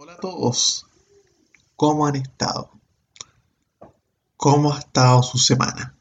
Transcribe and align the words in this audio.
Hola 0.00 0.12
a 0.12 0.16
todos, 0.18 0.86
¿cómo 1.74 2.06
han 2.06 2.14
estado? 2.14 2.70
¿Cómo 4.36 4.72
ha 4.72 4.78
estado 4.78 5.24
su 5.24 5.38
semana? 5.38 5.92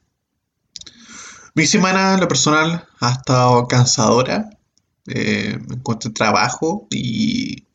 Mi 1.56 1.66
semana, 1.66 2.14
en 2.14 2.20
lo 2.20 2.28
personal, 2.28 2.88
ha 3.00 3.12
estado 3.14 3.68
cansadora. 3.68 4.52
Eh, 5.08 5.58
me 5.68 5.78
encuentro 5.78 6.10
en 6.10 6.14
trabajo 6.14 6.86
y 6.92 7.66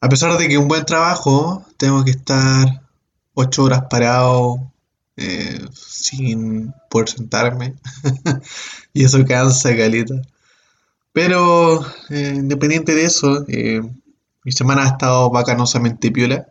a 0.00 0.08
pesar 0.08 0.38
de 0.38 0.48
que 0.48 0.56
un 0.56 0.66
buen 0.66 0.86
trabajo, 0.86 1.62
tengo 1.76 2.02
que 2.02 2.12
estar 2.12 2.88
ocho 3.34 3.64
horas 3.64 3.82
parado 3.90 4.72
eh, 5.18 5.60
sin 5.74 6.72
poder 6.88 7.10
sentarme. 7.10 7.74
y 8.94 9.04
eso 9.04 9.22
cansa, 9.26 9.76
caleta. 9.76 10.14
Pero 11.12 11.84
eh, 12.08 12.32
independiente 12.34 12.94
de 12.94 13.04
eso, 13.04 13.44
eh, 13.46 13.82
mi 14.46 14.52
semana 14.52 14.84
ha 14.84 14.86
estado 14.86 15.28
bacanosamente 15.28 16.12
piola. 16.12 16.46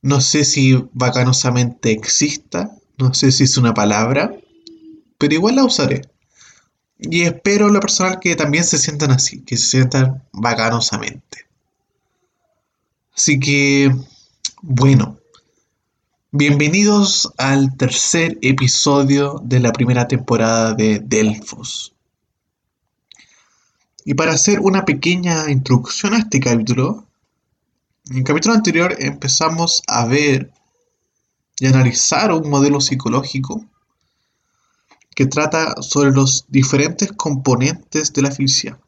No 0.00 0.20
sé 0.20 0.44
si 0.44 0.80
bacanosamente 0.92 1.90
exista, 1.90 2.70
no 2.98 3.12
sé 3.14 3.32
si 3.32 3.42
es 3.42 3.56
una 3.56 3.74
palabra, 3.74 4.32
pero 5.18 5.34
igual 5.34 5.56
la 5.56 5.64
usaré. 5.64 6.02
Y 7.00 7.22
espero 7.22 7.68
lo 7.68 7.80
personal 7.80 8.20
que 8.20 8.36
también 8.36 8.62
se 8.62 8.78
sientan 8.78 9.10
así, 9.10 9.40
que 9.40 9.56
se 9.56 9.66
sientan 9.66 10.22
bacanosamente. 10.30 11.48
Así 13.12 13.40
que, 13.40 13.92
bueno, 14.62 15.18
bienvenidos 16.30 17.32
al 17.38 17.76
tercer 17.76 18.38
episodio 18.40 19.40
de 19.42 19.58
la 19.58 19.72
primera 19.72 20.06
temporada 20.06 20.74
de 20.74 21.00
Delfos. 21.00 21.95
Y 24.08 24.14
para 24.14 24.34
hacer 24.34 24.60
una 24.60 24.84
pequeña 24.84 25.50
introducción 25.50 26.14
a 26.14 26.18
este 26.18 26.38
capítulo, 26.38 27.04
en 28.08 28.18
el 28.18 28.22
capítulo 28.22 28.54
anterior 28.54 28.94
empezamos 29.00 29.82
a 29.88 30.06
ver 30.06 30.52
y 31.58 31.66
analizar 31.66 32.30
un 32.30 32.48
modelo 32.48 32.80
psicológico 32.80 33.64
que 35.16 35.26
trata 35.26 35.82
sobre 35.82 36.12
los 36.12 36.44
diferentes 36.46 37.10
componentes 37.10 38.12
de 38.12 38.22
la 38.22 38.30
felicidad. 38.30 38.78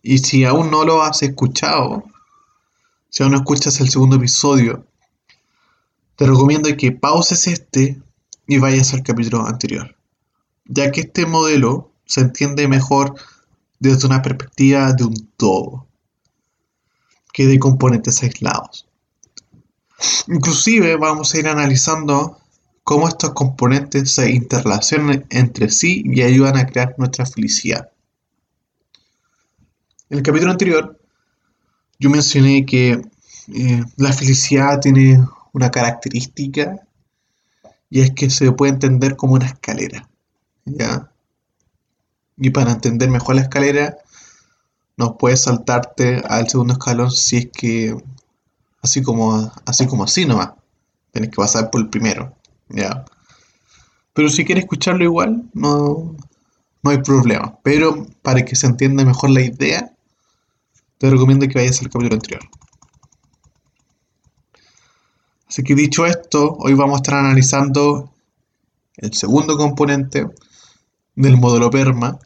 Y 0.00 0.18
si 0.18 0.44
aún 0.44 0.70
no 0.70 0.84
lo 0.84 1.02
has 1.02 1.24
escuchado, 1.24 2.04
si 3.10 3.24
aún 3.24 3.32
no 3.32 3.38
escuchas 3.38 3.80
el 3.80 3.88
segundo 3.88 4.14
episodio, 4.14 4.86
te 6.14 6.24
recomiendo 6.24 6.68
que 6.76 6.92
pauses 6.92 7.48
este 7.48 8.00
y 8.46 8.58
vayas 8.58 8.94
al 8.94 9.02
capítulo 9.02 9.44
anterior, 9.44 9.96
ya 10.66 10.92
que 10.92 11.00
este 11.00 11.26
modelo 11.26 11.90
se 12.06 12.20
entiende 12.20 12.68
mejor 12.68 13.16
desde 13.78 14.06
una 14.06 14.22
perspectiva 14.22 14.92
de 14.92 15.04
un 15.04 15.28
todo, 15.36 15.86
que 17.32 17.46
de 17.46 17.58
componentes 17.58 18.22
aislados. 18.22 18.86
Inclusive 20.28 20.96
vamos 20.96 21.34
a 21.34 21.38
ir 21.38 21.48
analizando 21.48 22.38
cómo 22.84 23.08
estos 23.08 23.32
componentes 23.32 24.12
se 24.12 24.30
interrelacionan 24.30 25.26
entre 25.30 25.68
sí 25.70 26.02
y 26.06 26.22
ayudan 26.22 26.56
a 26.56 26.66
crear 26.66 26.94
nuestra 26.98 27.26
felicidad. 27.26 27.90
En 30.10 30.18
el 30.18 30.22
capítulo 30.22 30.52
anterior 30.52 30.98
yo 31.98 32.10
mencioné 32.10 32.64
que 32.64 33.02
eh, 33.54 33.84
la 33.96 34.12
felicidad 34.12 34.80
tiene 34.80 35.22
una 35.52 35.70
característica 35.70 36.80
y 37.90 38.00
es 38.00 38.12
que 38.12 38.30
se 38.30 38.52
puede 38.52 38.72
entender 38.72 39.16
como 39.16 39.34
una 39.34 39.46
escalera. 39.46 40.08
¿ya? 40.64 41.10
Y 42.38 42.50
para 42.50 42.72
entender 42.72 43.10
mejor 43.10 43.34
la 43.34 43.42
escalera, 43.42 43.98
no 44.96 45.16
puedes 45.16 45.42
saltarte 45.42 46.22
al 46.28 46.48
segundo 46.48 46.74
escalón 46.74 47.10
si 47.10 47.36
es 47.36 47.48
que 47.52 47.96
así 48.82 49.02
como 49.02 49.52
así 49.64 49.86
como 49.86 50.04
así 50.04 50.26
nomás. 50.26 50.50
Tienes 51.12 51.30
que 51.30 51.36
pasar 51.36 51.70
por 51.70 51.80
el 51.80 51.88
primero, 51.88 52.36
¿ya? 52.68 53.04
Pero 54.12 54.28
si 54.28 54.44
quieres 54.44 54.64
escucharlo 54.64 55.04
igual, 55.04 55.44
no, 55.54 56.16
no 56.82 56.90
hay 56.90 56.98
problema. 56.98 57.58
Pero 57.62 58.06
para 58.22 58.44
que 58.44 58.56
se 58.56 58.66
entienda 58.66 59.04
mejor 59.04 59.30
la 59.30 59.40
idea, 59.40 59.92
te 60.98 61.10
recomiendo 61.10 61.46
que 61.48 61.54
vayas 61.54 61.80
al 61.80 61.88
capítulo 61.88 62.14
anterior. 62.16 62.42
Así 65.48 65.62
que 65.62 65.74
dicho 65.74 66.04
esto, 66.04 66.56
hoy 66.60 66.74
vamos 66.74 66.96
a 66.96 67.02
estar 67.02 67.14
analizando 67.14 68.12
el 68.96 69.14
segundo 69.14 69.56
componente 69.56 70.26
del 71.14 71.36
modelo 71.36 71.70
PERMA, 71.70 72.18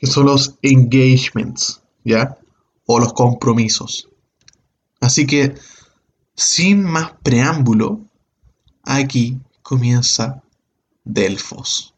que 0.00 0.06
son 0.06 0.26
los 0.26 0.58
engagements, 0.62 1.82
¿ya? 2.04 2.38
O 2.86 2.98
los 2.98 3.12
compromisos. 3.12 4.08
Así 4.98 5.26
que, 5.26 5.54
sin 6.34 6.82
más 6.84 7.12
preámbulo, 7.22 8.00
aquí 8.82 9.38
comienza 9.62 10.42
Delfos. 11.04 11.94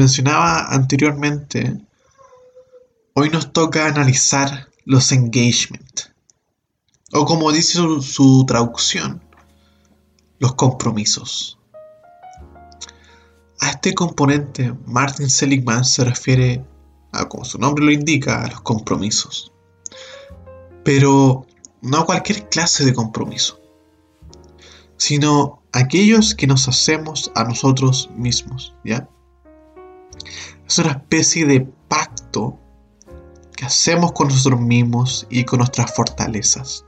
Mencionaba 0.00 0.72
anteriormente, 0.72 1.78
hoy 3.12 3.28
nos 3.28 3.52
toca 3.52 3.86
analizar 3.86 4.68
los 4.86 5.12
engagement, 5.12 6.08
o 7.12 7.26
como 7.26 7.52
dice 7.52 7.78
su, 8.00 8.44
traducción, 8.46 9.22
los 10.38 10.54
compromisos. 10.54 11.58
A 13.60 13.68
este 13.68 13.92
componente, 13.92 14.74
Martin 14.86 15.28
Seligman 15.28 15.84
se 15.84 16.02
refiere 16.02 16.64
a, 17.12 17.28
como 17.28 17.44
su 17.44 17.58
nombre 17.58 17.84
lo 17.84 17.92
indica, 17.92 18.42
a 18.42 18.48
los 18.48 18.62
compromisos. 18.62 19.52
Pero 20.82 21.46
no 21.82 21.98
a 21.98 22.06
cualquier 22.06 22.48
clase 22.48 22.86
de 22.86 22.94
compromiso, 22.94 23.60
sino 24.96 25.62
aquellos 25.72 26.34
que 26.34 26.46
nos 26.46 26.68
hacemos 26.68 27.30
a 27.34 27.44
nosotros 27.44 28.08
mismos, 28.16 28.74
¿ya? 28.82 29.06
Es 30.66 30.78
una 30.78 30.90
especie 30.90 31.46
de 31.46 31.60
pacto 31.88 32.58
que 33.56 33.66
hacemos 33.66 34.12
con 34.12 34.28
nosotros 34.28 34.60
mismos 34.60 35.26
y 35.28 35.44
con 35.44 35.58
nuestras 35.58 35.94
fortalezas. 35.94 36.84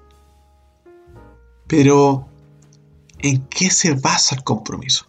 Pero, 1.66 2.28
¿en 3.18 3.46
qué 3.48 3.70
se 3.70 3.94
basa 3.94 4.36
el 4.36 4.44
compromiso? 4.44 5.06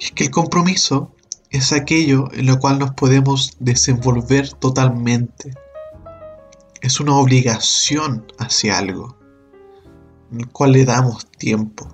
Es 0.00 0.12
que 0.12 0.24
el 0.24 0.30
compromiso 0.30 1.14
es 1.50 1.72
aquello 1.72 2.28
en 2.32 2.46
lo 2.46 2.58
cual 2.58 2.78
nos 2.78 2.92
podemos 2.94 3.56
desenvolver 3.60 4.52
totalmente. 4.54 5.54
Es 6.80 6.98
una 6.98 7.16
obligación 7.16 8.26
hacia 8.38 8.78
algo, 8.78 9.16
en 10.32 10.40
el 10.40 10.48
cual 10.48 10.72
le 10.72 10.84
damos 10.84 11.30
tiempo. 11.30 11.88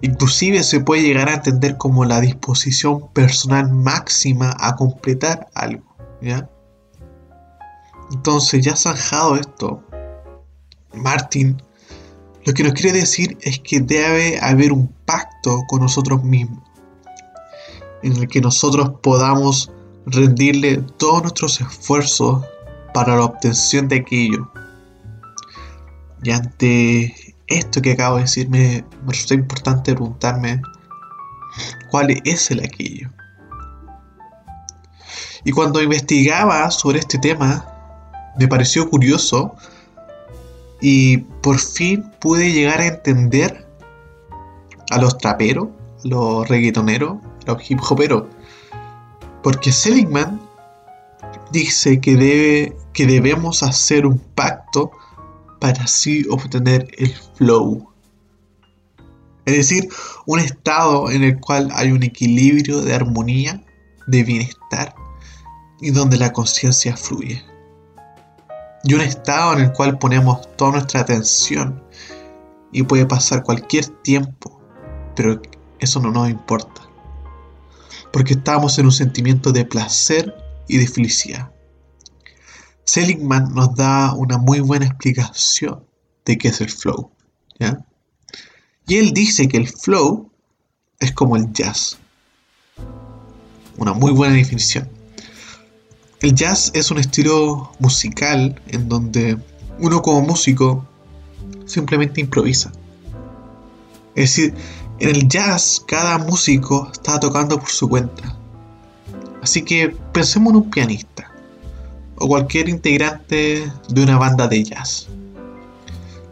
Inclusive 0.00 0.62
se 0.62 0.80
puede 0.80 1.02
llegar 1.02 1.28
a 1.28 1.34
entender 1.34 1.76
como 1.76 2.04
la 2.04 2.20
disposición 2.20 3.08
personal 3.12 3.72
máxima 3.72 4.54
a 4.58 4.76
completar 4.76 5.48
algo, 5.54 5.84
¿ya? 6.20 6.48
Entonces, 8.12 8.64
ya 8.64 8.76
zanjado 8.76 9.36
esto, 9.36 9.82
Martin 10.94 11.60
lo 12.48 12.54
que 12.54 12.64
nos 12.64 12.72
quiere 12.72 13.00
decir 13.00 13.36
es 13.42 13.58
que 13.58 13.78
debe 13.78 14.40
haber 14.40 14.72
un 14.72 14.88
pacto 15.04 15.64
con 15.68 15.82
nosotros 15.82 16.24
mismos, 16.24 16.62
en 18.02 18.16
el 18.16 18.26
que 18.26 18.40
nosotros 18.40 18.92
podamos 19.02 19.70
rendirle 20.06 20.78
todos 20.96 21.20
nuestros 21.20 21.60
esfuerzos 21.60 22.42
para 22.94 23.16
la 23.16 23.26
obtención 23.26 23.86
de 23.88 23.96
aquello. 23.96 24.50
Y 26.22 26.30
ante 26.30 27.27
esto 27.48 27.82
que 27.82 27.92
acabo 27.92 28.16
de 28.16 28.22
decir 28.22 28.48
me, 28.48 28.84
resulta 29.06 29.34
importante 29.34 29.94
preguntarme 29.94 30.62
cuál 31.90 32.10
es 32.24 32.50
el 32.50 32.60
aquello. 32.60 33.10
Y 35.44 35.52
cuando 35.52 35.82
investigaba 35.82 36.70
sobre 36.70 36.98
este 36.98 37.18
tema, 37.18 37.66
me 38.38 38.48
pareció 38.48 38.88
curioso 38.88 39.54
y 40.80 41.18
por 41.18 41.58
fin 41.58 42.10
pude 42.20 42.52
llegar 42.52 42.80
a 42.80 42.86
entender 42.86 43.66
a 44.90 44.98
los 44.98 45.18
traperos, 45.18 45.68
a 46.04 46.08
los 46.08 46.48
reggaetoneros, 46.48 47.18
a 47.46 47.52
los 47.52 47.70
hip 47.70 47.80
hoperos. 47.88 48.24
Porque 49.42 49.72
Seligman 49.72 50.40
dice 51.50 52.00
que, 52.00 52.16
debe, 52.16 52.76
que 52.92 53.06
debemos 53.06 53.62
hacer 53.62 54.06
un 54.06 54.18
pacto 54.18 54.90
para 55.58 55.84
así 55.84 56.24
obtener 56.30 56.88
el 56.98 57.14
flow. 57.36 57.88
Es 59.44 59.56
decir, 59.56 59.88
un 60.26 60.40
estado 60.40 61.10
en 61.10 61.24
el 61.24 61.40
cual 61.40 61.70
hay 61.72 61.90
un 61.90 62.02
equilibrio 62.02 62.82
de 62.82 62.94
armonía, 62.94 63.64
de 64.06 64.22
bienestar 64.22 64.94
y 65.80 65.90
donde 65.90 66.18
la 66.18 66.32
conciencia 66.32 66.96
fluye. 66.96 67.42
Y 68.84 68.94
un 68.94 69.00
estado 69.00 69.54
en 69.54 69.60
el 69.60 69.72
cual 69.72 69.98
ponemos 69.98 70.54
toda 70.56 70.72
nuestra 70.72 71.00
atención 71.00 71.82
y 72.72 72.82
puede 72.82 73.06
pasar 73.06 73.42
cualquier 73.42 73.86
tiempo, 74.02 74.60
pero 75.16 75.40
eso 75.78 76.00
no 76.00 76.10
nos 76.10 76.30
importa. 76.30 76.82
Porque 78.12 78.34
estamos 78.34 78.78
en 78.78 78.86
un 78.86 78.92
sentimiento 78.92 79.52
de 79.52 79.64
placer 79.64 80.34
y 80.68 80.78
de 80.78 80.86
felicidad. 80.86 81.50
Seligman 82.88 83.52
nos 83.52 83.74
da 83.74 84.14
una 84.14 84.38
muy 84.38 84.60
buena 84.60 84.86
explicación 84.86 85.84
de 86.24 86.38
qué 86.38 86.48
es 86.48 86.62
el 86.62 86.70
flow. 86.70 87.10
Y 88.86 88.96
él 88.96 89.12
dice 89.12 89.46
que 89.46 89.58
el 89.58 89.68
flow 89.68 90.32
es 90.98 91.12
como 91.12 91.36
el 91.36 91.52
jazz. 91.52 91.98
Una 93.76 93.92
muy 93.92 94.10
buena 94.12 94.36
definición. 94.36 94.88
El 96.22 96.34
jazz 96.34 96.70
es 96.72 96.90
un 96.90 96.96
estilo 96.96 97.72
musical 97.78 98.58
en 98.68 98.88
donde 98.88 99.36
uno 99.80 100.00
como 100.00 100.22
músico 100.22 100.88
simplemente 101.66 102.22
improvisa. 102.22 102.72
Es 104.14 104.34
decir, 104.34 104.54
en 104.98 105.10
el 105.10 105.28
jazz 105.28 105.84
cada 105.86 106.16
músico 106.16 106.88
está 106.90 107.20
tocando 107.20 107.60
por 107.60 107.68
su 107.68 107.86
cuenta. 107.86 108.34
Así 109.42 109.60
que 109.60 109.90
pensemos 110.14 110.52
en 110.52 110.56
un 110.56 110.70
pianista 110.70 111.28
o 112.20 112.28
cualquier 112.28 112.68
integrante 112.68 113.70
de 113.88 114.02
una 114.02 114.18
banda 114.18 114.48
de 114.48 114.64
jazz. 114.64 115.08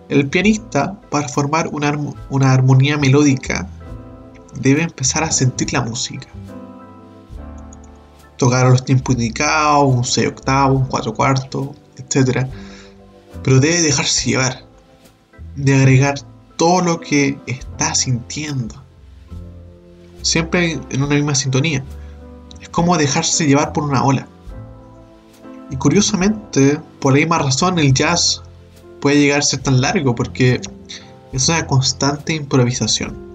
El 0.08 0.28
pianista, 0.28 1.00
para 1.10 1.28
formar 1.28 1.68
una, 1.68 1.96
una 2.30 2.52
armonía 2.52 2.96
melódica, 2.96 3.68
debe 4.60 4.82
empezar 4.82 5.24
a 5.24 5.30
sentir 5.30 5.72
la 5.72 5.82
música 5.82 6.28
tocar 8.36 8.68
los 8.68 8.84
tiempos 8.84 9.14
indicados, 9.14 9.94
un 9.94 10.04
6 10.04 10.28
octavo, 10.28 10.78
un 10.78 10.86
4 10.86 11.14
cuartos, 11.14 11.68
etc. 11.96 12.46
Pero 13.42 13.60
debe 13.60 13.80
dejarse 13.82 14.30
llevar, 14.30 14.64
de 15.56 15.74
agregar 15.74 16.20
todo 16.56 16.82
lo 16.82 17.00
que 17.00 17.38
está 17.46 17.94
sintiendo. 17.94 18.74
Siempre 20.22 20.80
en 20.90 21.02
una 21.02 21.14
misma 21.14 21.34
sintonía. 21.34 21.84
Es 22.60 22.68
como 22.68 22.96
dejarse 22.96 23.46
llevar 23.46 23.72
por 23.72 23.84
una 23.84 24.04
ola. 24.04 24.26
Y 25.70 25.76
curiosamente, 25.76 26.80
por 27.00 27.12
la 27.12 27.20
misma 27.20 27.38
razón, 27.38 27.78
el 27.78 27.92
jazz 27.92 28.42
puede 29.00 29.20
llegar 29.20 29.40
a 29.40 29.42
ser 29.42 29.60
tan 29.60 29.80
largo 29.80 30.14
porque 30.14 30.60
es 31.32 31.48
una 31.48 31.66
constante 31.66 32.34
improvisación 32.34 33.26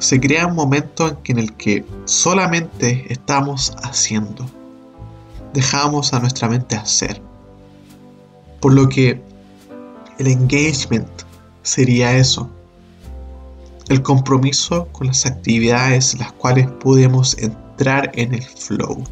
se 0.00 0.20
crea 0.20 0.46
un 0.46 0.54
momento 0.54 1.18
en 1.24 1.38
el 1.38 1.52
que 1.54 1.84
solamente 2.04 3.12
estamos 3.12 3.74
haciendo. 3.82 4.48
Dejamos 5.52 6.12
a 6.12 6.20
nuestra 6.20 6.48
mente 6.48 6.76
hacer. 6.76 7.20
Por 8.60 8.74
lo 8.74 8.88
que 8.88 9.20
el 10.18 10.26
engagement 10.26 11.08
sería 11.62 12.16
eso. 12.16 12.48
El 13.88 14.02
compromiso 14.02 14.86
con 14.92 15.08
las 15.08 15.24
actividades 15.26 16.18
las 16.18 16.32
cuales 16.32 16.68
podemos 16.68 17.36
entrar 17.38 18.10
en 18.14 18.34
el 18.34 18.42
flow. 18.42 19.02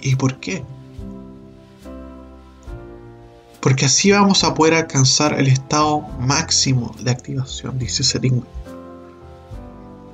¿Y 0.00 0.16
por 0.16 0.38
qué? 0.40 0.64
porque 3.60 3.86
así 3.86 4.10
vamos 4.10 4.44
a 4.44 4.54
poder 4.54 4.74
alcanzar 4.74 5.38
el 5.38 5.48
estado 5.48 6.00
máximo 6.20 6.94
de 7.00 7.10
activación, 7.10 7.78
dice 7.78 8.04
Seligman. 8.04 8.46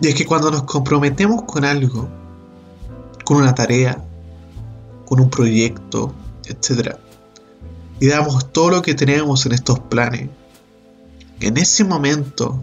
Y 0.01 0.09
es 0.09 0.15
que 0.15 0.27
cuando 0.27 0.51
nos 0.51 0.65
comprometemos 0.65 1.43
con 1.43 1.65
algo, 1.65 2.09
con 3.25 3.37
una 3.37 3.55
tarea, 3.55 4.03
con 5.07 5.21
un 5.21 5.31
proyecto, 5.31 6.13
etc., 6.47 6.97
y 8.01 8.09
damos 8.09 8.51
todo 8.51 8.71
lo 8.71 8.83
que 8.83 8.95
tenemos 8.95 9.47
en 9.47 9.53
estos 9.53 9.79
planes, 9.79 10.29
en 11.41 11.57
ese 11.57 11.85
momento 11.85 12.63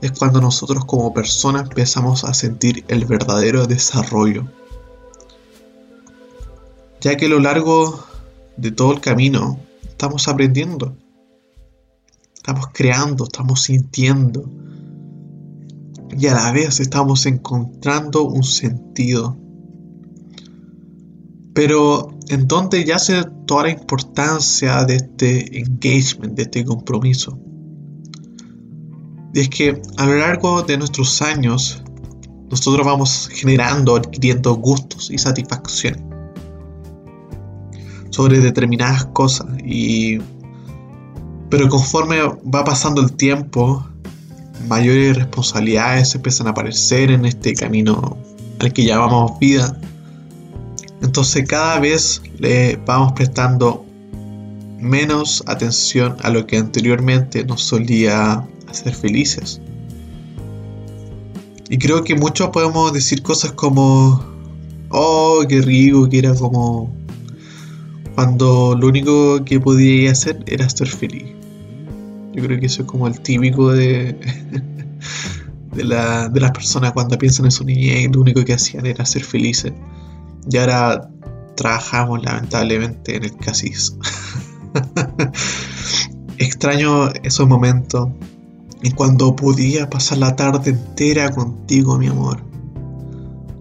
es 0.00 0.12
cuando 0.12 0.40
nosotros 0.40 0.84
como 0.84 1.12
personas 1.12 1.62
empezamos 1.62 2.22
a 2.22 2.34
sentir 2.34 2.84
el 2.88 3.04
verdadero 3.04 3.66
desarrollo. 3.66 4.44
Ya 7.00 7.16
que 7.16 7.26
a 7.26 7.28
lo 7.28 7.38
largo 7.38 8.04
de 8.56 8.72
todo 8.72 8.92
el 8.92 9.00
camino 9.00 9.60
estamos 9.82 10.26
aprendiendo, 10.26 10.96
estamos 12.34 12.66
creando, 12.72 13.24
estamos 13.24 13.62
sintiendo 13.62 14.50
y 16.10 16.26
a 16.26 16.34
la 16.34 16.50
vez 16.50 16.80
estamos 16.80 17.24
encontrando 17.26 18.24
un 18.24 18.42
sentido. 18.42 19.36
Pero 21.54 22.18
en 22.28 22.48
donde 22.48 22.84
yace 22.84 23.22
toda 23.46 23.64
la 23.64 23.70
importancia 23.70 24.84
de 24.84 24.96
este 24.96 25.58
engagement, 25.58 26.34
de 26.34 26.42
este 26.42 26.64
compromiso. 26.64 27.38
Y 29.34 29.40
es 29.40 29.48
que 29.50 29.80
a 29.98 30.06
lo 30.06 30.16
largo 30.16 30.62
de 30.62 30.78
nuestros 30.78 31.22
años, 31.22 31.82
nosotros 32.50 32.84
vamos 32.84 33.28
generando, 33.32 33.94
adquiriendo 33.94 34.54
gustos 34.56 35.10
y 35.10 35.18
satisfacciones 35.18 36.07
sobre 38.18 38.40
determinadas 38.40 39.04
cosas 39.04 39.46
y 39.64 40.18
pero 41.50 41.68
conforme 41.68 42.16
va 42.20 42.64
pasando 42.64 43.00
el 43.00 43.12
tiempo 43.12 43.86
mayores 44.66 45.16
responsabilidades 45.16 46.16
empiezan 46.16 46.48
a 46.48 46.50
aparecer 46.50 47.12
en 47.12 47.26
este 47.26 47.54
camino 47.54 48.18
al 48.58 48.72
que 48.72 48.84
llamamos 48.84 49.38
vida. 49.38 49.80
Entonces 51.00 51.46
cada 51.48 51.78
vez 51.78 52.20
le 52.38 52.74
vamos 52.84 53.12
prestando 53.12 53.86
menos 54.80 55.44
atención 55.46 56.16
a 56.24 56.30
lo 56.30 56.44
que 56.44 56.56
anteriormente 56.56 57.44
nos 57.44 57.62
solía 57.62 58.44
hacer 58.68 58.96
felices. 58.96 59.60
Y 61.70 61.78
creo 61.78 62.02
que 62.02 62.16
muchos 62.16 62.48
podemos 62.48 62.92
decir 62.92 63.22
cosas 63.22 63.52
como 63.52 64.20
oh 64.88 65.44
qué 65.48 65.62
rico 65.62 66.08
que 66.08 66.18
era 66.18 66.34
como 66.34 66.97
cuando 68.18 68.74
lo 68.74 68.88
único 68.88 69.44
que 69.44 69.60
podía 69.60 70.10
hacer 70.10 70.42
era 70.48 70.68
ser 70.68 70.88
feliz. 70.88 71.36
Yo 72.32 72.42
creo 72.42 72.58
que 72.58 72.66
eso 72.66 72.82
es 72.82 72.88
como 72.88 73.06
el 73.06 73.20
típico 73.20 73.70
de, 73.70 74.18
de, 75.76 75.84
la, 75.84 76.28
de 76.28 76.40
las 76.40 76.50
personas 76.50 76.90
cuando 76.90 77.16
piensan 77.16 77.44
en 77.44 77.52
su 77.52 77.64
niñez 77.64 78.10
lo 78.12 78.20
único 78.22 78.44
que 78.44 78.54
hacían 78.54 78.86
era 78.86 79.06
ser 79.06 79.22
felices. 79.22 79.72
Y 80.50 80.56
ahora 80.56 81.08
trabajamos 81.54 82.20
lamentablemente 82.24 83.14
en 83.14 83.22
el 83.22 83.36
casis. 83.36 83.96
Extraño 86.38 87.10
esos 87.22 87.46
momentos 87.46 88.08
en 88.82 88.96
cuando 88.96 89.36
podía 89.36 89.88
pasar 89.88 90.18
la 90.18 90.34
tarde 90.34 90.70
entera 90.70 91.30
contigo, 91.30 91.96
mi 91.98 92.08
amor. 92.08 92.47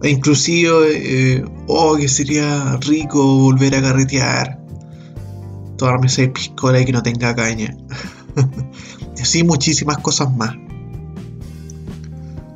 E 0.04 0.10
inclusive, 0.10 0.70
eh, 0.94 1.46
oh, 1.68 1.96
que 1.96 2.08
sería 2.08 2.78
rico 2.78 3.40
volver 3.40 3.76
a 3.76 3.82
carretear. 3.82 4.60
Tomarme 5.78 6.10
seis 6.10 6.30
piscola 6.30 6.80
y 6.80 6.86
que 6.86 6.92
no 6.92 7.02
tenga 7.02 7.36
caña. 7.36 7.76
y 9.18 9.22
así 9.22 9.44
muchísimas 9.44 9.98
cosas 9.98 10.36
más. 10.36 10.56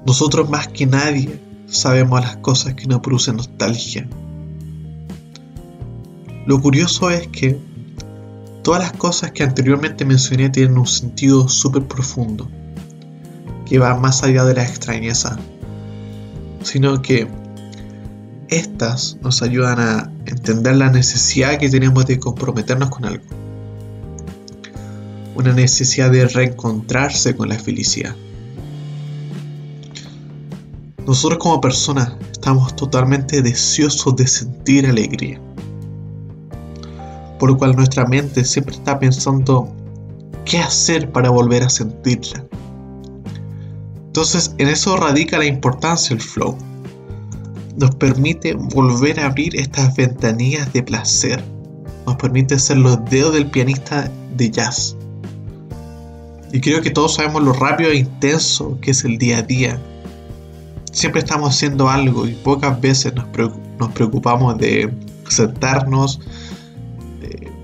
Nosotros 0.06 0.50
más 0.50 0.68
que 0.68 0.86
nadie 0.86 1.40
sabemos 1.68 2.22
las 2.22 2.38
cosas 2.38 2.76
que 2.76 2.86
nos 2.86 3.02
producen 3.02 3.38
nostalgia. 3.38 4.08
Lo 6.46 6.62
curioso 6.62 7.10
es 7.10 7.28
que 7.28 7.58
todas 8.64 8.82
las 8.82 8.94
cosas 8.94 9.32
que 9.32 9.44
anteriormente 9.44 10.06
mencioné 10.06 10.50
tienen 10.50 10.78
un 10.78 10.88
sentido 10.88 11.48
súper 11.48 11.88
profundo, 11.88 12.50
que 13.66 13.80
va 13.80 13.96
más 14.00 14.24
allá 14.24 14.44
de 14.46 14.56
la 14.56 14.64
extrañeza 14.64 15.40
sino 16.64 17.02
que 17.02 17.28
estas 18.50 19.18
nos 19.22 19.42
ayudan 19.42 19.80
a 19.80 20.12
entender 20.26 20.76
la 20.76 20.90
necesidad 20.90 21.58
que 21.58 21.70
tenemos 21.70 22.06
de 22.06 22.20
comprometernos 22.20 22.90
con 22.90 23.06
algo. 23.06 23.24
Una 25.36 25.54
necesidad 25.54 26.12
de 26.12 26.28
reencontrarse 26.28 27.36
con 27.36 27.50
la 27.50 27.58
felicidad. 27.58 28.16
Nosotros 31.08 31.40
como 31.40 31.62
personas 31.62 32.14
estamos 32.32 32.76
totalmente 32.76 33.42
deseosos 33.42 34.16
de 34.16 34.28
sentir 34.28 34.86
alegría. 34.86 35.40
Por 37.40 37.52
lo 37.52 37.58
cual 37.58 37.76
nuestra 37.76 38.06
mente 38.06 38.44
siempre 38.44 38.76
está 38.76 39.00
pensando 39.00 39.74
qué 40.46 40.60
hacer 40.60 41.12
para 41.12 41.30
volver 41.30 41.64
a 41.64 41.70
sentirla. 41.70 42.46
Entonces, 44.12 44.54
en 44.58 44.68
eso 44.68 44.98
radica 44.98 45.38
la 45.38 45.46
importancia 45.46 46.14
del 46.14 46.22
flow. 46.22 46.58
Nos 47.78 47.96
permite 47.96 48.56
volver 48.56 49.18
a 49.22 49.28
abrir 49.28 49.56
estas 49.56 49.96
ventanillas 49.96 50.74
de 50.74 50.84
placer. 50.84 51.42
Nos 52.06 52.18
permite 52.18 52.60
ser 52.60 52.80
los 52.80 53.00
dedos 53.06 53.34
del 53.34 53.50
pianista 53.50 54.12
de 54.36 54.52
jazz. 54.52 54.98
Y 56.52 56.60
creo 56.60 56.82
que 56.82 56.90
todos 56.92 57.14
sabemos 57.14 57.42
lo 57.42 57.54
rápido 57.54 57.90
e 57.90 58.00
intenso 58.00 58.78
que 58.82 58.92
es 58.92 59.06
el 59.06 59.18
día 59.18 59.38
a 59.38 59.44
día. 59.44 59.82
Siempre 60.92 61.22
estamos 61.22 61.56
haciendo 61.56 61.90
algo 61.90 62.28
y 62.28 62.34
pocas 62.34 62.82
veces 62.82 63.14
nos, 63.16 63.28
preocupamos 63.94 64.58
de 64.58 64.94
sentarnos, 65.30 66.20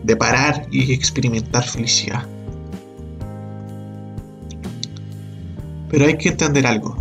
de 0.02 0.16
parar 0.16 0.66
y 0.72 0.94
experimentar 0.94 1.66
felicidad. 1.66 2.26
Pero 5.90 6.06
hay 6.06 6.18
que 6.18 6.30
entender 6.30 6.66
algo. 6.68 6.98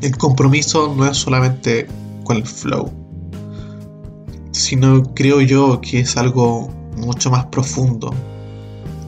El 0.00 0.16
compromiso 0.16 0.94
no 0.94 1.06
es 1.06 1.16
solamente 1.16 1.86
con 2.24 2.36
el 2.36 2.46
flow, 2.46 2.92
sino 4.52 5.02
creo 5.14 5.40
yo 5.40 5.80
que 5.80 6.00
es 6.00 6.16
algo 6.16 6.68
mucho 6.96 7.30
más 7.30 7.46
profundo. 7.46 8.14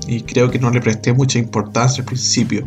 Y 0.06 0.22
creo 0.22 0.50
que 0.50 0.58
no 0.58 0.70
le 0.70 0.80
presté 0.80 1.12
mucha 1.12 1.38
importancia 1.38 2.02
al 2.02 2.06
principio. 2.06 2.66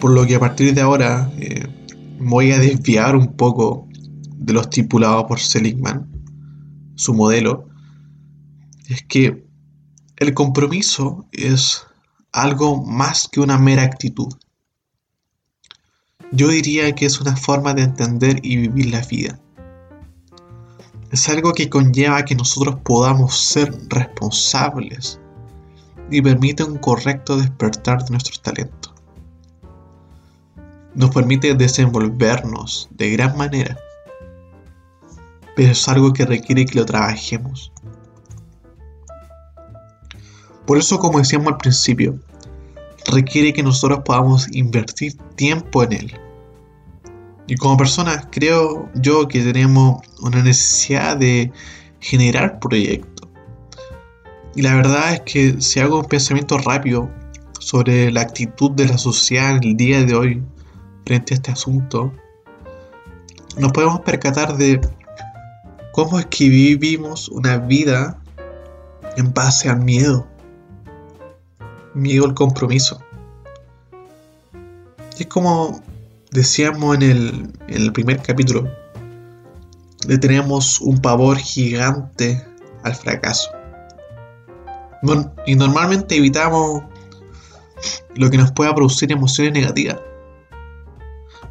Por 0.00 0.12
lo 0.12 0.24
que 0.26 0.36
a 0.36 0.40
partir 0.40 0.74
de 0.74 0.80
ahora 0.80 1.30
eh, 1.38 1.66
voy 2.20 2.52
a 2.52 2.58
desviar 2.58 3.16
un 3.16 3.32
poco 3.32 3.88
de 4.36 4.52
lo 4.52 4.60
estipulado 4.60 5.26
por 5.26 5.40
Seligman, 5.40 6.08
su 6.94 7.14
modelo, 7.14 7.68
es 8.88 9.02
que 9.02 9.44
el 10.16 10.34
compromiso 10.34 11.26
es 11.32 11.87
algo 12.32 12.82
más 12.82 13.28
que 13.30 13.40
una 13.40 13.58
mera 13.58 13.82
actitud. 13.82 14.34
Yo 16.30 16.48
diría 16.48 16.94
que 16.94 17.06
es 17.06 17.20
una 17.20 17.36
forma 17.36 17.72
de 17.74 17.82
entender 17.82 18.40
y 18.42 18.56
vivir 18.56 18.90
la 18.90 19.00
vida. 19.00 19.38
Es 21.10 21.28
algo 21.30 21.54
que 21.54 21.70
conlleva 21.70 22.24
que 22.24 22.34
nosotros 22.34 22.76
podamos 22.84 23.38
ser 23.38 23.72
responsables 23.88 25.18
y 26.10 26.20
permite 26.20 26.64
un 26.64 26.78
correcto 26.78 27.38
despertar 27.38 28.04
de 28.04 28.10
nuestros 28.10 28.42
talentos. 28.42 28.92
Nos 30.94 31.14
permite 31.14 31.54
desenvolvernos 31.54 32.88
de 32.90 33.10
gran 33.10 33.36
manera, 33.36 33.78
pero 35.56 35.72
es 35.72 35.88
algo 35.88 36.12
que 36.12 36.26
requiere 36.26 36.66
que 36.66 36.78
lo 36.78 36.84
trabajemos 36.84 37.72
por 40.68 40.76
eso, 40.76 40.98
como 40.98 41.18
decíamos 41.18 41.48
al 41.48 41.56
principio, 41.56 42.18
requiere 43.10 43.54
que 43.54 43.62
nosotros 43.62 44.00
podamos 44.04 44.48
invertir 44.52 45.14
tiempo 45.34 45.82
en 45.82 45.94
él. 45.94 46.20
Y 47.46 47.56
como 47.56 47.78
personas, 47.78 48.28
creo 48.30 48.86
yo 48.94 49.26
que 49.28 49.40
tenemos 49.40 50.02
una 50.20 50.42
necesidad 50.42 51.16
de 51.16 51.50
generar 52.00 52.58
proyectos. 52.60 53.30
Y 54.56 54.60
la 54.60 54.74
verdad 54.74 55.14
es 55.14 55.20
que 55.20 55.58
si 55.62 55.80
hago 55.80 56.00
un 56.00 56.04
pensamiento 56.04 56.58
rápido 56.58 57.08
sobre 57.60 58.12
la 58.12 58.20
actitud 58.20 58.72
de 58.72 58.88
la 58.88 58.98
sociedad 58.98 59.56
en 59.56 59.64
el 59.64 59.74
día 59.74 60.04
de 60.04 60.14
hoy 60.14 60.42
frente 61.06 61.32
a 61.32 61.36
este 61.36 61.52
asunto, 61.52 62.12
nos 63.56 63.72
podemos 63.72 64.00
percatar 64.00 64.58
de 64.58 64.82
cómo 65.92 66.18
es 66.18 66.26
que 66.26 66.50
vivimos 66.50 67.30
una 67.30 67.56
vida 67.56 68.20
en 69.16 69.32
base 69.32 69.70
al 69.70 69.80
miedo 69.80 70.26
miedo 71.98 72.24
al 72.24 72.34
compromiso. 72.34 73.00
Y 75.18 75.22
es 75.22 75.26
como 75.28 75.82
decíamos 76.30 76.96
en 76.96 77.52
el, 77.68 77.92
primer 77.92 78.22
capítulo, 78.22 78.68
le 80.06 80.18
tenemos 80.18 80.80
un 80.80 80.98
pavor 80.98 81.38
gigante 81.38 82.44
al 82.84 82.94
fracaso. 82.94 83.50
y 85.46 85.54
normalmente 85.54 86.16
evitamos 86.16 86.82
lo 88.16 88.30
que 88.30 88.38
nos 88.38 88.52
pueda 88.52 88.74
producir 88.74 89.12
emociones 89.12 89.52
negativas. 89.52 89.98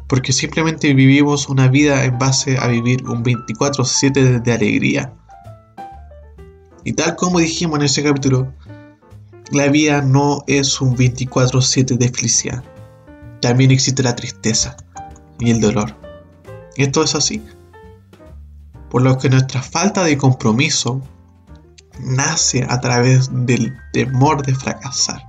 Porque 0.06 0.32
simplemente 0.32 0.94
vivimos 0.94 1.48
una 1.48 1.68
vida 1.68 2.04
en 2.04 2.18
base 2.18 2.56
a 2.58 2.66
vivir 2.68 3.06
un 3.06 3.22
24/7 3.22 4.40
de 4.40 4.52
alegría. 4.52 5.12
Y 6.84 6.92
tal 6.94 7.16
como 7.16 7.38
dijimos 7.38 7.78
en 7.78 7.84
ese 7.84 8.02
capítulo, 8.02 8.52
la 9.50 9.68
vida 9.68 10.02
no 10.02 10.44
es 10.46 10.80
un 10.80 10.96
24/7 10.96 11.96
de 11.96 12.08
felicidad. 12.10 12.62
También 13.40 13.70
existe 13.70 14.02
la 14.02 14.16
tristeza 14.16 14.76
y 15.38 15.50
el 15.50 15.60
dolor. 15.60 15.94
Esto 16.76 17.02
es 17.02 17.14
así. 17.14 17.42
Por 18.90 19.02
lo 19.02 19.18
que 19.18 19.28
nuestra 19.28 19.62
falta 19.62 20.04
de 20.04 20.18
compromiso 20.18 21.00
nace 22.00 22.64
a 22.68 22.80
través 22.80 23.28
del 23.32 23.74
temor 23.92 24.44
de 24.44 24.54
fracasar. 24.54 25.22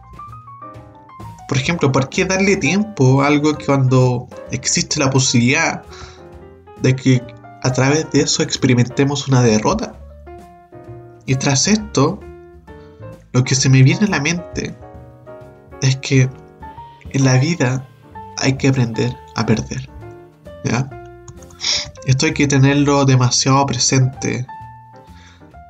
Por 1.48 1.58
ejemplo, 1.58 1.92
¿por 1.92 2.10
qué 2.10 2.26
darle 2.26 2.58
tiempo 2.58 3.22
a 3.22 3.28
algo 3.28 3.58
cuando 3.66 4.28
existe 4.52 5.00
la 5.00 5.10
posibilidad 5.10 5.84
de 6.82 6.96
que 6.96 7.24
a 7.64 7.74
través 7.74 8.10
de 8.12 8.22
eso 8.22 8.44
experimentemos 8.44 9.28
una 9.28 9.42
derrota? 9.42 9.96
Y 11.26 11.36
tras 11.36 11.68
esto, 11.68 12.20
lo 13.34 13.44
que 13.44 13.56
se 13.56 13.70
me 13.70 13.84
viene 13.84 14.06
a 14.06 14.10
la 14.10 14.20
mente 14.20 14.76
es 15.82 15.96
que 15.98 16.30
en 17.12 17.24
la 17.24 17.38
vida 17.38 17.88
hay 18.38 18.58
que 18.58 18.70
aprender 18.70 19.16
a 19.36 19.46
perder. 19.46 19.90
¿ya? 20.64 20.90
Esto 22.06 22.26
hay 22.26 22.34
que 22.34 22.48
tenerlo 22.48 23.06
demasiado 23.06 23.66
presente. 23.66 24.46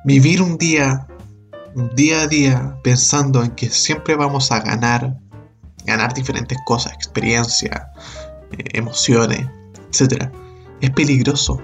Vivir 0.04 0.40
un 0.40 0.56
día, 0.56 1.06
día 1.94 2.22
a 2.22 2.26
día, 2.26 2.76
pensando 2.82 3.42
en 3.42 3.50
que 3.52 3.68
siempre 3.68 4.14
vamos 4.16 4.50
a 4.50 4.60
ganar, 4.60 5.18
ganar 5.84 6.14
diferentes 6.14 6.58
cosas, 6.64 6.92
experiencia, 6.94 7.90
eh, 8.52 8.64
emociones, 8.72 9.46
etc. 9.92 10.30
Es 10.80 10.90
peligroso 10.90 11.60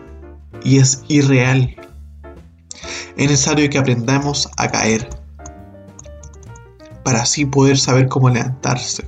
y 0.62 0.78
es 0.78 1.02
irreal. 1.08 1.74
Es 3.16 3.30
necesario 3.30 3.70
que 3.70 3.78
aprendamos 3.78 4.50
a 4.58 4.68
caer, 4.68 5.08
para 7.06 7.22
así 7.22 7.46
poder 7.46 7.78
saber 7.78 8.08
cómo 8.08 8.28
levantarse. 8.28 9.06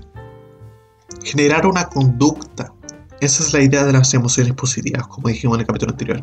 Generar 1.25 1.67
una 1.67 1.89
conducta. 1.89 2.73
Esa 3.19 3.43
es 3.43 3.53
la 3.53 3.61
idea 3.61 3.85
de 3.85 3.93
las 3.93 4.15
emociones 4.15 4.53
positivas, 4.53 5.09
como 5.09 5.27
dijimos 5.27 5.57
en 5.57 5.63
el 5.63 5.67
capítulo 5.67 5.91
anterior. 5.91 6.23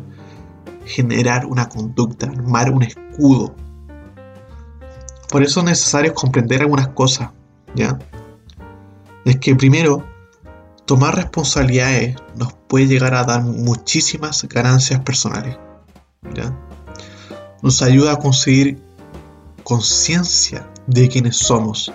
Generar 0.86 1.44
una 1.44 1.68
conducta, 1.68 2.28
armar 2.28 2.70
un 2.70 2.82
escudo. 2.82 3.54
Por 5.28 5.42
eso 5.42 5.60
es 5.60 5.66
necesario 5.66 6.14
comprender 6.14 6.62
algunas 6.62 6.88
cosas, 6.88 7.28
¿ya? 7.74 7.98
Es 9.26 9.38
que 9.38 9.54
primero, 9.54 10.02
tomar 10.86 11.14
responsabilidades 11.14 12.16
nos 12.36 12.54
puede 12.54 12.86
llegar 12.86 13.12
a 13.12 13.24
dar 13.24 13.42
muchísimas 13.42 14.48
ganancias 14.48 15.00
personales, 15.00 15.58
¿ya? 16.34 16.58
Nos 17.60 17.82
ayuda 17.82 18.12
a 18.12 18.16
conseguir 18.16 18.82
conciencia 19.62 20.66
de 20.86 21.08
quienes 21.08 21.36
somos, 21.36 21.92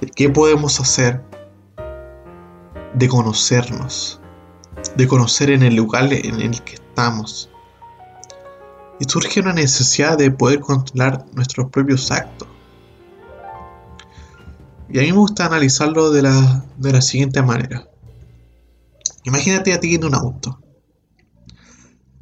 de 0.00 0.06
qué 0.08 0.30
podemos 0.30 0.78
hacer, 0.80 1.22
de 2.94 3.08
conocernos, 3.08 4.20
de 4.96 5.08
conocer 5.08 5.50
en 5.50 5.62
el 5.62 5.74
lugar 5.74 6.12
en 6.12 6.40
el 6.40 6.62
que 6.62 6.74
estamos. 6.74 7.50
Y 9.00 9.04
surge 9.04 9.40
una 9.40 9.52
necesidad 9.52 10.18
de 10.18 10.30
poder 10.30 10.60
controlar 10.60 11.24
nuestros 11.32 11.70
propios 11.70 12.10
actos. 12.10 12.48
Y 14.90 14.98
a 14.98 15.02
mí 15.02 15.12
me 15.12 15.18
gusta 15.18 15.46
analizarlo 15.46 16.10
de 16.10 16.22
la, 16.22 16.64
de 16.76 16.92
la 16.92 17.00
siguiente 17.00 17.42
manera. 17.42 17.88
Imagínate 19.24 19.74
a 19.74 19.80
ti 19.80 19.94
en 19.94 20.04
un 20.04 20.14
auto. 20.14 20.58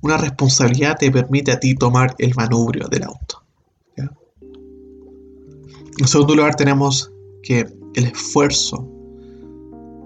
Una 0.01 0.17
responsabilidad 0.17 0.99
te 0.99 1.11
permite 1.11 1.53
a 1.53 1.61
ti 1.61 1.75
tomar 1.75 2.15
el 2.19 2.35
manubrio 2.35 2.89
del 2.89 3.05
auto. 3.05 3.46
En 5.99 6.07
segundo 6.07 6.35
lugar 6.35 6.55
tenemos 6.57 7.11
que 7.43 7.67
el 7.95 8.05
esfuerzo. 8.05 8.87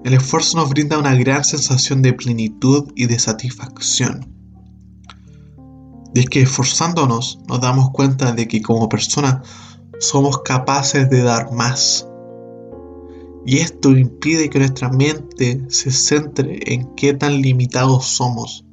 El 0.04 0.14
esfuerzo 0.14 0.58
nos 0.58 0.70
brinda 0.70 0.98
una 0.98 1.16
gran 1.16 1.42
sensación 1.42 2.00
de 2.00 2.12
plenitud 2.12 2.92
y 2.94 3.06
de 3.06 3.18
satisfacción. 3.18 4.32
Y 6.14 6.20
es 6.20 6.26
que 6.26 6.42
esforzándonos 6.42 7.40
nos 7.48 7.60
damos 7.60 7.90
cuenta 7.90 8.32
de 8.32 8.46
que 8.46 8.62
como 8.62 8.88
personas 8.88 9.46
somos 9.98 10.42
capaces 10.42 11.10
de 11.10 11.22
dar 11.22 11.52
más. 11.52 12.06
Y 13.44 13.58
esto 13.58 13.90
impide 13.90 14.48
que 14.48 14.60
nuestra 14.60 14.90
mente 14.90 15.64
se 15.70 15.90
centre 15.90 16.72
en 16.72 16.94
qué 16.94 17.14
tan 17.14 17.42
limitados 17.42 18.06
somos. 18.06 18.64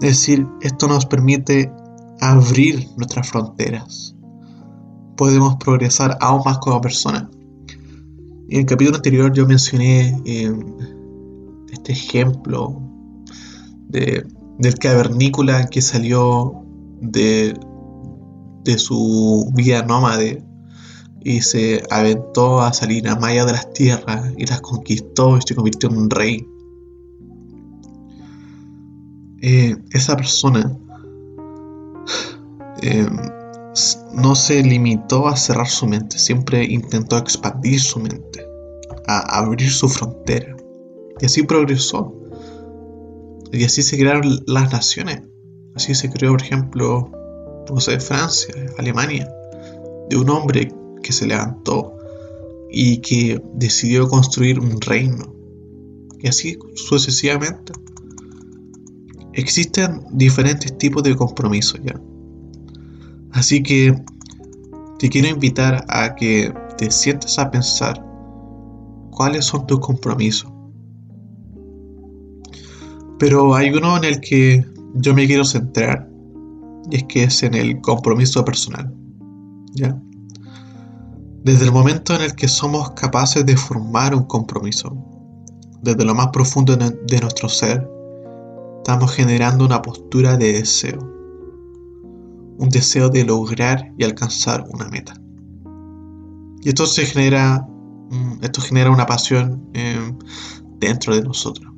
Es 0.00 0.08
decir, 0.08 0.46
esto 0.62 0.88
nos 0.88 1.04
permite 1.04 1.70
abrir 2.18 2.88
nuestras 2.96 3.28
fronteras 3.28 4.16
podemos 5.20 5.56
progresar 5.56 6.16
aún 6.22 6.40
más 6.46 6.56
como 6.60 6.80
persona. 6.80 7.28
En 8.48 8.60
el 8.60 8.64
capítulo 8.64 8.96
anterior 8.96 9.30
yo 9.34 9.46
mencioné 9.46 10.18
eh, 10.24 10.50
este 11.70 11.92
ejemplo 11.92 12.80
de, 13.90 14.26
del 14.58 14.74
cavernícola 14.76 15.66
que 15.66 15.82
salió 15.82 16.64
de, 17.02 17.54
de 18.64 18.78
su 18.78 19.52
vida 19.54 19.82
nómade 19.82 20.42
y 21.22 21.42
se 21.42 21.82
aventó 21.90 22.62
a 22.62 22.72
salir 22.72 23.06
a 23.06 23.14
Maya 23.16 23.44
de 23.44 23.52
las 23.52 23.70
tierras 23.74 24.32
y 24.38 24.46
las 24.46 24.62
conquistó 24.62 25.36
y 25.36 25.42
se 25.42 25.54
convirtió 25.54 25.90
en 25.90 25.98
un 25.98 26.08
rey. 26.08 26.46
Eh, 29.42 29.76
esa 29.92 30.16
persona 30.16 30.78
eh, 32.80 33.06
no 34.12 34.34
se 34.34 34.62
limitó 34.62 35.28
a 35.28 35.36
cerrar 35.36 35.68
su 35.68 35.86
mente, 35.86 36.18
siempre 36.18 36.64
intentó 36.64 37.16
expandir 37.18 37.80
su 37.80 38.00
mente, 38.00 38.44
a 39.06 39.38
abrir 39.38 39.70
su 39.70 39.88
frontera. 39.88 40.56
Y 41.20 41.26
así 41.26 41.42
progresó. 41.42 42.14
Y 43.52 43.64
así 43.64 43.82
se 43.82 43.98
crearon 43.98 44.42
las 44.46 44.72
naciones. 44.72 45.22
Así 45.74 45.94
se 45.94 46.10
creó, 46.10 46.32
por 46.32 46.42
ejemplo, 46.42 47.10
no 47.70 47.80
sé, 47.80 48.00
Francia, 48.00 48.54
Alemania, 48.78 49.30
de 50.08 50.16
un 50.16 50.28
hombre 50.30 50.72
que 51.02 51.12
se 51.12 51.26
levantó 51.26 51.96
y 52.70 52.98
que 52.98 53.40
decidió 53.54 54.08
construir 54.08 54.58
un 54.58 54.80
reino. 54.80 55.34
Y 56.18 56.28
así 56.28 56.58
sucesivamente. 56.74 57.72
Existen 59.32 60.02
diferentes 60.10 60.76
tipos 60.76 61.02
de 61.02 61.14
compromisos 61.14 61.80
ya. 61.84 62.00
Así 63.32 63.62
que 63.62 63.94
te 64.98 65.08
quiero 65.08 65.28
invitar 65.28 65.84
a 65.88 66.14
que 66.14 66.52
te 66.76 66.90
sientes 66.90 67.38
a 67.38 67.50
pensar 67.50 68.04
cuáles 69.10 69.44
son 69.44 69.66
tus 69.66 69.80
compromisos. 69.80 70.50
Pero 73.18 73.54
hay 73.54 73.70
uno 73.70 73.96
en 73.96 74.04
el 74.04 74.20
que 74.20 74.64
yo 74.94 75.14
me 75.14 75.26
quiero 75.26 75.44
centrar 75.44 76.08
y 76.90 76.96
es 76.96 77.04
que 77.04 77.24
es 77.24 77.42
en 77.42 77.54
el 77.54 77.80
compromiso 77.80 78.44
personal. 78.44 78.92
¿Ya? 79.74 80.00
Desde 81.44 81.64
el 81.64 81.72
momento 81.72 82.14
en 82.14 82.22
el 82.22 82.34
que 82.34 82.48
somos 82.48 82.90
capaces 82.92 83.46
de 83.46 83.56
formar 83.56 84.14
un 84.14 84.24
compromiso, 84.24 84.94
desde 85.82 86.04
lo 86.04 86.14
más 86.14 86.28
profundo 86.28 86.76
de 86.76 87.20
nuestro 87.20 87.48
ser, 87.48 87.88
estamos 88.78 89.12
generando 89.12 89.64
una 89.64 89.80
postura 89.80 90.36
de 90.36 90.52
deseo. 90.54 91.19
Un 92.60 92.68
deseo 92.68 93.08
de 93.08 93.24
lograr 93.24 93.90
y 93.98 94.04
alcanzar 94.04 94.64
una 94.70 94.86
meta. 94.88 95.14
Y 96.62 96.68
esto 96.68 96.84
se 96.84 97.06
genera, 97.06 97.66
mm, 98.10 98.44
esto 98.44 98.60
genera 98.60 98.90
una 98.90 99.06
pasión 99.06 99.70
eh, 99.72 100.12
dentro 100.78 101.16
de 101.16 101.22
nosotros. 101.22 101.72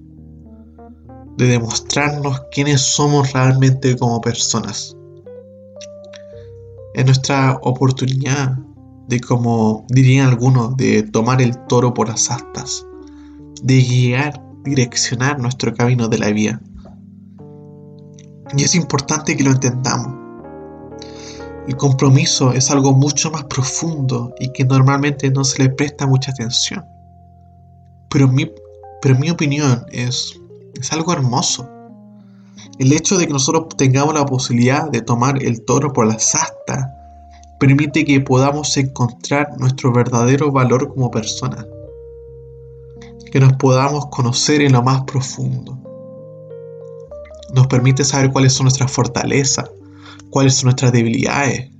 De 1.39 1.47
demostrarnos 1.47 2.43
quiénes 2.51 2.81
somos 2.81 3.33
realmente 3.33 3.97
como 3.97 4.21
personas. 4.21 4.97
Es 6.95 7.07
nuestra 7.07 7.59
oportunidad 7.63 8.59
de, 9.09 9.21
como 9.21 9.87
dirían 9.89 10.29
algunos, 10.29 10.77
de 10.77 11.05
tomar 11.05 11.41
el 11.41 11.57
toro 11.69 11.95
por 11.95 12.09
las 12.09 12.31
astas, 12.31 12.85
de 13.63 13.81
guiar, 13.81 14.43
direccionar 14.65 15.39
nuestro 15.39 15.73
camino 15.75 16.09
de 16.09 16.19
la 16.19 16.31
vida. 16.31 16.61
Y 18.57 18.65
es 18.65 18.75
importante 18.75 19.37
que 19.37 19.45
lo 19.45 19.53
entendamos. 19.53 20.22
El 21.69 21.77
compromiso 21.77 22.53
es 22.53 22.71
algo 22.71 22.93
mucho 22.93 23.31
más 23.31 23.45
profundo 23.45 24.35
y 24.41 24.53
que 24.53 24.65
normalmente 24.65 25.31
no 25.31 25.45
se 25.45 25.63
le 25.63 25.69
presta 25.71 26.07
mucha 26.07 26.33
atención. 26.33 26.85
Pero 28.11 28.27
mi, 28.27 28.51
pero 29.01 29.17
mi 29.17 29.31
opinión 29.31 29.87
es, 29.93 30.41
es 30.79 30.93
algo 30.93 31.13
hermoso. 31.13 31.69
El 32.79 32.93
hecho 32.93 33.17
de 33.17 33.27
que 33.27 33.33
nosotros 33.33 33.69
tengamos 33.77 34.15
la 34.15 34.27
posibilidad 34.27 34.91
de 34.91 35.03
tomar 35.03 35.43
el 35.43 35.65
toro 35.65 35.93
por 35.93 36.07
las 36.07 36.35
astas 36.35 36.87
permite 37.61 38.05
que 38.05 38.21
podamos 38.21 38.77
encontrar 38.77 39.57
nuestro 39.59 39.93
verdadero 39.93 40.51
valor 40.51 40.93
como 40.93 41.13
personas, 41.13 41.65
que 43.31 43.39
nos 43.39 43.53
podamos 43.53 44.07
conocer 44.07 44.63
en 44.63 44.73
lo 44.73 44.83
más 44.83 45.03
profundo. 45.05 45.79
Nos 47.55 47.69
permite 47.69 48.03
saber 48.03 48.33
cuáles 48.33 48.53
son 48.53 48.65
nuestras 48.65 48.91
fortalezas, 48.91 49.71
cuáles 50.33 50.55
son 50.55 50.69
nuestras 50.69 50.93
debilidades. 50.93 51.71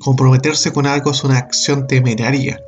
Comprometerse 0.00 0.72
con 0.72 0.86
algo 0.86 1.10
es 1.10 1.22
una 1.22 1.36
acción 1.36 1.86
temeraria, 1.86 2.58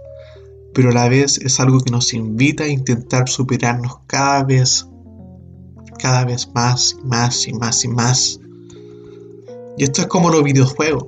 pero 0.74 0.90
a 0.90 0.92
la 0.92 1.08
vez 1.08 1.38
es 1.38 1.58
algo 1.58 1.80
que 1.80 1.90
nos 1.90 2.12
invita 2.12 2.64
a 2.64 2.68
intentar 2.68 3.28
superarnos 3.28 4.00
cada 4.06 4.44
vez, 4.44 4.86
cada 5.98 6.26
vez 6.26 6.48
más 6.54 6.94
y 7.02 7.06
más 7.06 7.48
y 7.48 7.52
más 7.54 7.84
y 7.84 7.88
más. 7.88 8.40
Y 9.78 9.84
esto 9.84 10.02
es 10.02 10.06
como 10.08 10.28
los 10.28 10.44
videojuegos. 10.44 11.06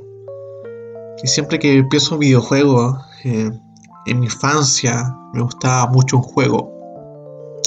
Y 1.23 1.27
siempre 1.27 1.59
que 1.59 1.77
empiezo 1.77 2.15
un 2.15 2.21
videojuego, 2.21 2.99
eh, 3.25 3.51
en 4.07 4.21
mi 4.21 4.27
infancia 4.27 5.15
me 5.35 5.43
gustaba 5.43 5.87
mucho 5.91 6.17
un 6.17 6.23
juego 6.23 6.73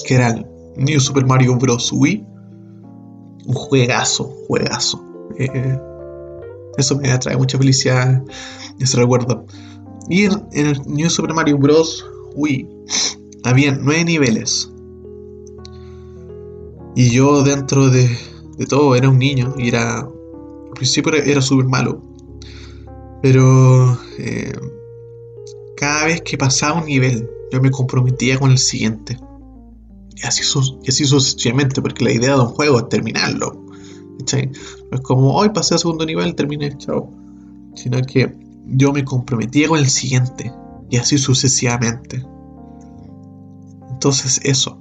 que 0.05 0.15
era 0.15 0.29
el 0.29 0.47
New 0.75 0.99
Super 0.99 1.25
Mario 1.25 1.55
Bros. 1.57 1.91
Wii. 1.91 2.25
Un 3.45 3.53
juegazo, 3.53 4.25
juegazo. 4.47 5.06
Eh, 5.37 5.79
eso 6.77 6.97
me 6.97 7.11
atrae 7.11 7.37
mucha 7.37 7.57
felicidad, 7.57 8.23
ese 8.79 8.97
recuerdo. 8.97 9.45
Y 10.09 10.25
en, 10.25 10.41
el 10.53 10.81
New 10.85 11.09
Super 11.09 11.33
Mario 11.33 11.57
Bros. 11.57 12.05
Wii 12.35 12.67
había 13.43 13.71
nueve 13.71 14.05
niveles. 14.05 14.71
Y 16.95 17.09
yo 17.11 17.43
dentro 17.43 17.89
de, 17.89 18.09
de 18.57 18.65
todo 18.65 18.95
era 18.95 19.09
un 19.09 19.19
niño 19.19 19.55
y 19.57 19.69
era... 19.69 19.99
Al 19.99 20.73
principio 20.73 21.13
era 21.13 21.41
súper 21.41 21.65
malo. 21.65 22.03
Pero 23.21 23.97
eh, 24.19 24.53
cada 25.75 26.05
vez 26.05 26.21
que 26.21 26.37
pasaba 26.37 26.79
un 26.79 26.85
nivel, 26.85 27.29
yo 27.51 27.61
me 27.61 27.71
comprometía 27.71 28.37
con 28.37 28.51
el 28.51 28.57
siguiente. 28.57 29.17
Y 30.15 30.25
así, 30.25 30.43
y 30.83 30.89
así 30.89 31.05
sucesivamente, 31.05 31.81
porque 31.81 32.03
la 32.03 32.11
idea 32.11 32.35
de 32.35 32.41
un 32.41 32.47
juego 32.47 32.79
es 32.79 32.89
terminarlo. 32.89 33.65
No 34.91 34.97
es 34.97 35.01
como, 35.01 35.35
hoy 35.35 35.49
pasé 35.49 35.75
al 35.75 35.79
segundo 35.79 36.05
nivel, 36.05 36.35
terminé, 36.35 36.75
chao. 36.77 37.11
Sino 37.75 38.01
que 38.01 38.35
yo 38.65 38.93
me 38.93 39.03
comprometía 39.03 39.67
con 39.67 39.79
el 39.79 39.89
siguiente. 39.89 40.53
Y 40.89 40.97
así 40.97 41.17
sucesivamente. 41.17 42.25
Entonces 43.89 44.39
eso, 44.43 44.79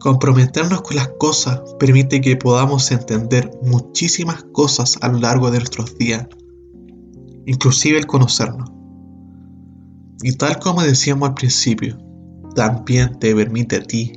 comprometernos 0.00 0.82
con 0.82 0.96
las 0.96 1.08
cosas 1.18 1.60
permite 1.78 2.20
que 2.20 2.36
podamos 2.36 2.90
entender 2.90 3.50
muchísimas 3.62 4.44
cosas 4.52 4.96
a 5.02 5.08
lo 5.08 5.18
largo 5.18 5.50
de 5.50 5.58
nuestros 5.58 5.96
días 5.98 6.26
inclusive 7.46 7.98
el 7.98 8.06
conocernos. 8.06 8.70
Y 10.22 10.32
tal 10.32 10.58
como 10.58 10.82
decíamos 10.82 11.28
al 11.28 11.34
principio, 11.34 11.98
también 12.54 13.18
te 13.18 13.34
permite 13.34 13.76
a 13.76 13.82
ti 13.82 14.12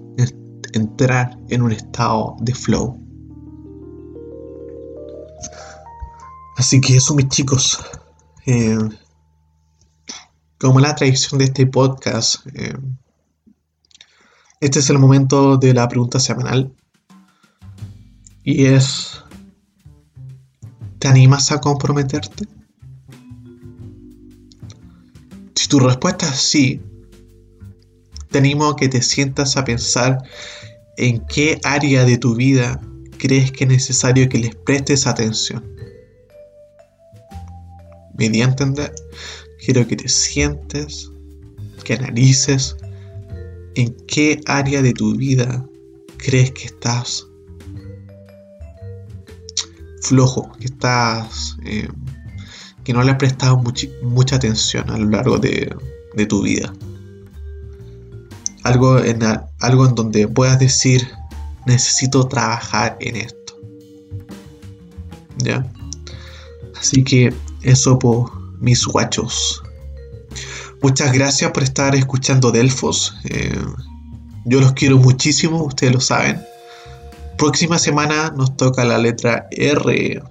entrar 0.73 1.37
en 1.49 1.61
un 1.61 1.71
estado 1.71 2.35
de 2.41 2.53
flow. 2.53 2.97
Así 6.57 6.81
que 6.81 6.97
eso 6.97 7.13
mis 7.13 7.29
chicos, 7.29 7.77
eh, 8.47 8.79
como 10.57 10.79
la 10.79 10.95
tradición 10.95 11.37
de 11.37 11.45
este 11.45 11.67
podcast, 11.67 12.47
eh, 12.55 12.73
este 14.59 14.79
es 14.79 14.89
el 14.89 14.97
momento 14.97 15.57
de 15.57 15.75
la 15.75 15.87
pregunta 15.87 16.19
semanal. 16.19 16.73
Y 18.43 18.65
es, 18.65 19.23
¿te 20.97 21.07
animas 21.07 21.51
a 21.51 21.61
comprometerte? 21.61 22.47
Si 25.53 25.67
tu 25.67 25.79
respuesta 25.79 26.27
es 26.27 26.37
sí, 26.37 26.81
te 28.31 28.39
animo 28.39 28.65
a 28.65 28.75
que 28.75 28.89
te 28.89 29.03
sientas 29.03 29.57
a 29.57 29.63
pensar 29.63 30.23
en 30.97 31.23
qué 31.27 31.61
área 31.63 32.03
de 32.03 32.17
tu 32.17 32.35
vida 32.35 32.81
crees 33.19 33.51
que 33.51 33.65
es 33.65 33.69
necesario 33.69 34.27
que 34.27 34.39
les 34.39 34.55
prestes 34.55 35.05
atención. 35.05 35.76
¿Me 38.17 38.29
di 38.29 38.41
a 38.41 38.45
entender? 38.45 38.93
Quiero 39.63 39.87
que 39.87 39.95
te 39.95 40.09
sientes, 40.09 41.11
que 41.83 41.93
analices 41.93 42.75
en 43.75 43.95
qué 44.07 44.41
área 44.45 44.81
de 44.81 44.93
tu 44.93 45.15
vida 45.15 45.65
crees 46.17 46.51
que 46.51 46.65
estás 46.65 47.27
flojo, 50.01 50.51
que 50.59 50.65
estás 50.65 51.57
eh, 51.65 51.87
que 52.83 52.93
no 52.93 53.03
le 53.03 53.11
has 53.11 53.17
prestado 53.17 53.61
mucha 54.01 54.35
atención 54.37 54.89
a 54.89 54.97
lo 54.97 55.09
largo 55.09 55.37
de, 55.37 55.75
tu 56.29 56.41
vida. 56.41 56.73
Algo 58.63 58.99
en, 58.99 59.19
algo 59.59 59.85
en 59.85 59.93
donde 59.93 60.25
puedas 60.27 60.57
decir, 60.57 61.05
necesito 61.65 62.27
trabajar 62.29 62.95
en 63.01 63.17
esto. 63.17 63.59
¿Ya? 65.39 65.69
Así 66.79 67.03
que 67.03 67.33
eso, 67.61 67.97
mis 68.59 68.85
guachos. 68.85 69.63
Muchas 70.81 71.11
gracias 71.11 71.51
por 71.51 71.63
estar 71.63 71.95
escuchando 71.95 72.51
Delfos. 72.51 73.15
Eh, 73.25 73.59
yo 74.45 74.61
los 74.61 74.73
quiero 74.73 74.97
muchísimo, 74.97 75.63
ustedes 75.63 75.93
lo 75.93 75.99
saben. 75.99 76.41
Próxima 77.37 77.77
semana 77.79 78.33
nos 78.35 78.55
toca 78.57 78.85
la 78.85 78.97
letra 78.97 79.47
R. 79.51 80.21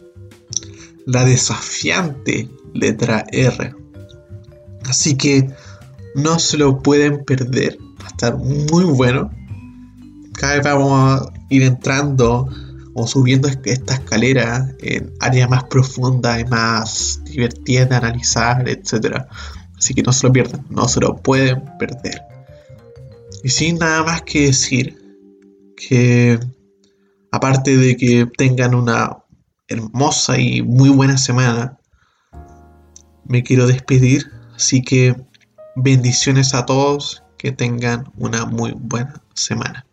La 1.05 1.25
desafiante 1.25 2.49
letra 2.75 3.25
R. 3.33 3.75
Así 4.89 5.17
que 5.17 5.51
no 6.15 6.39
se 6.39 6.59
lo 6.59 6.83
pueden 6.83 7.25
perder. 7.25 7.79
Va 8.01 8.07
a 8.07 8.09
estar 8.09 8.37
muy 8.37 8.85
bueno. 8.85 9.31
Cada 10.35 10.55
vez 10.55 10.65
vamos 10.65 10.93
a 10.93 11.33
ir 11.49 11.63
entrando 11.63 12.49
o 12.97 13.07
subiendo 13.07 13.47
esta 13.47 13.95
escalera 13.95 14.75
en 14.81 15.13
áreas 15.21 15.51
más 15.51 15.65
profundas 15.65 16.41
y 16.41 16.45
más 16.47 17.21
divertidas 17.25 17.91
de 17.91 17.97
analizar, 17.97 18.67
etc. 18.69 19.27
Así 19.77 19.93
que 19.93 20.03
no 20.03 20.13
se 20.13 20.27
lo 20.27 20.33
pierdan, 20.33 20.65
no 20.71 20.89
se 20.89 21.01
lo 21.01 21.17
pueden 21.17 21.63
perder. 21.79 22.23
Y 23.45 23.51
sin 23.51 23.79
nada 23.79 24.03
más 24.03 24.23
que 24.23 24.47
decir, 24.47 24.99
que 25.77 26.41
aparte 27.31 27.77
de 27.77 27.97
que 27.99 28.27
tengan 28.39 28.75
una 28.75 29.19
hermosa 29.69 30.39
y 30.39 30.63
muy 30.63 30.89
buena 30.89 31.19
semana, 31.19 31.79
me 33.27 33.43
quiero 33.43 33.67
despedir. 33.67 34.33
Así 34.55 34.83
que 34.83 35.15
bendiciones 35.77 36.55
a 36.55 36.65
todos, 36.65 37.23
que 37.37 37.53
tengan 37.53 38.11
una 38.17 38.47
muy 38.47 38.73
buena 38.75 39.23
semana. 39.35 39.86